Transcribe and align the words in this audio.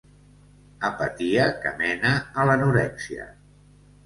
Apatia 0.89 1.43
que 1.67 1.75
mena 1.83 2.15
a 2.21 2.47
l'anorèxia. 2.51 3.29